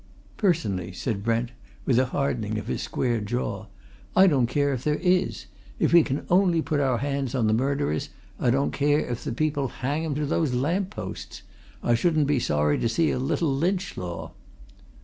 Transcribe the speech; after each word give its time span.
"Personally," 0.35 0.93
said 0.93 1.23
Brent, 1.23 1.51
with 1.85 1.99
a 1.99 2.05
hardening 2.07 2.57
of 2.57 2.65
his 2.65 2.81
square 2.81 3.19
jaw, 3.21 3.67
"I 4.15 4.25
don't 4.25 4.47
care 4.47 4.73
if 4.73 4.83
there 4.83 4.97
is! 4.99 5.45
If 5.77 5.93
we 5.93 6.01
can 6.01 6.25
only 6.27 6.59
put 6.63 6.79
our 6.79 6.97
hands 6.97 7.35
on 7.35 7.45
the 7.45 7.53
murderers, 7.53 8.09
I 8.39 8.49
don't 8.49 8.71
care 8.71 8.99
if 9.01 9.23
the 9.23 9.31
people 9.31 9.67
hang 9.67 10.03
'em 10.03 10.15
to 10.15 10.25
those 10.25 10.55
lamp 10.55 10.89
posts! 10.89 11.43
I 11.83 11.93
shouldn't 11.93 12.25
be 12.25 12.39
sorry 12.39 12.79
to 12.79 12.89
see 12.89 13.11
a 13.11 13.19
little 13.19 13.55
lynch 13.55 13.95
law!" 13.95 14.31